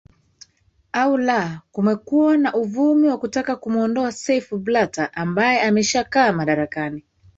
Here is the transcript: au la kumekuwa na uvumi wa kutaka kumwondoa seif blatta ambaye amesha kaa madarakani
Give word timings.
au 0.93 1.17
la 1.17 1.61
kumekuwa 1.71 2.37
na 2.37 2.53
uvumi 2.53 3.07
wa 3.07 3.17
kutaka 3.17 3.55
kumwondoa 3.55 4.11
seif 4.11 4.53
blatta 4.53 5.13
ambaye 5.13 5.61
amesha 5.61 6.03
kaa 6.03 6.31
madarakani 6.31 7.03